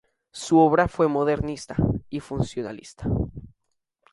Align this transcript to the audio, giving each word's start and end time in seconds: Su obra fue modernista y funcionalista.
Su 0.31 0.57
obra 0.57 0.87
fue 0.87 1.07
modernista 1.07 1.75
y 2.09 2.21
funcionalista. 2.21 3.07